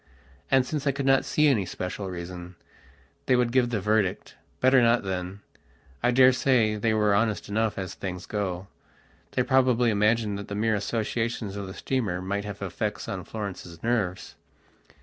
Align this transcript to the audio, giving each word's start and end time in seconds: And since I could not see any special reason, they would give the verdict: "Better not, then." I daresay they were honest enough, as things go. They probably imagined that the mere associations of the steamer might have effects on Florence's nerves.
And 0.49 0.65
since 0.65 0.87
I 0.87 0.91
could 0.91 1.05
not 1.05 1.25
see 1.25 1.47
any 1.47 1.63
special 1.63 2.09
reason, 2.09 2.55
they 3.27 3.35
would 3.35 3.51
give 3.51 3.69
the 3.69 3.79
verdict: 3.79 4.33
"Better 4.59 4.81
not, 4.81 5.03
then." 5.03 5.41
I 6.01 6.09
daresay 6.09 6.73
they 6.75 6.91
were 6.91 7.13
honest 7.13 7.47
enough, 7.49 7.77
as 7.77 7.93
things 7.93 8.25
go. 8.25 8.65
They 9.33 9.43
probably 9.43 9.91
imagined 9.91 10.39
that 10.39 10.47
the 10.47 10.55
mere 10.55 10.73
associations 10.73 11.55
of 11.55 11.67
the 11.67 11.75
steamer 11.75 12.19
might 12.19 12.45
have 12.45 12.63
effects 12.63 13.07
on 13.07 13.25
Florence's 13.25 13.83
nerves. 13.83 14.33